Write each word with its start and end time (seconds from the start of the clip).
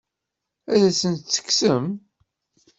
Ad 0.73 0.81
asent-tt-tekksem? 0.89 1.85